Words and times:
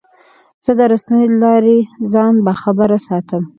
زه 0.65 0.71
د 0.79 0.81
رسنیو 0.91 1.31
له 1.33 1.37
لارې 1.43 1.77
ځان 2.11 2.33
باخبره 2.45 2.97
ساتم. 3.07 3.43